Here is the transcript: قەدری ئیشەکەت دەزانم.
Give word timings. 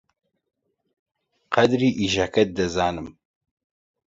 قەدری 1.53 1.89
ئیشەکەت 1.99 2.49
دەزانم. 2.57 3.07